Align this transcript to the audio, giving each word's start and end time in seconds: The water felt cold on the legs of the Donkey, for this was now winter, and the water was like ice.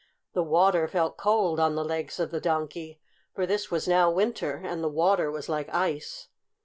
The 0.33 0.41
water 0.41 0.87
felt 0.87 1.15
cold 1.15 1.59
on 1.59 1.75
the 1.75 1.85
legs 1.85 2.19
of 2.19 2.31
the 2.31 2.41
Donkey, 2.41 2.99
for 3.35 3.45
this 3.45 3.69
was 3.69 3.87
now 3.87 4.09
winter, 4.09 4.59
and 4.63 4.83
the 4.83 4.89
water 4.89 5.29
was 5.29 5.47
like 5.47 5.71
ice. 5.71 6.27